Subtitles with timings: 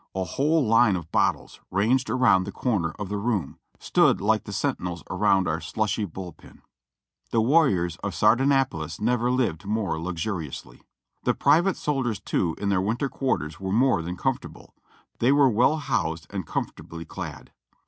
[0.15, 4.51] a whole line of bottles, ranged around the corner of the room, stooil like the
[4.51, 6.63] sentinels around our slushy "bull pen."
[7.29, 10.81] The warriors of Sardanapalus never lived more luxuriously.
[11.23, 14.73] The private sol diers too in their winter quarters were more than comfortable,
[15.19, 17.51] they w^ere well housed and comfortably clad.